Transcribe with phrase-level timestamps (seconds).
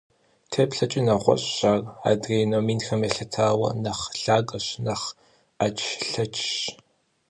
[0.51, 5.07] ТеплъэкӀи нэгъуэщӀщ ар, адрей номинхэм елъытауэ, нэхъ лъагэщ, нэхъ
[5.57, 6.45] Ӏэчлъэчщ.